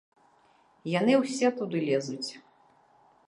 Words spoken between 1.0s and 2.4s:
ўсе туды лезуць.